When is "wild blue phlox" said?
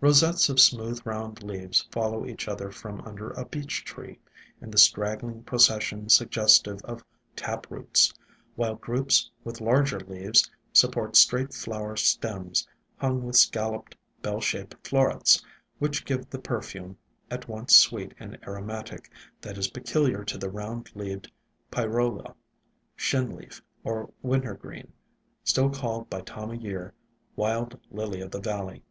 2.18-2.42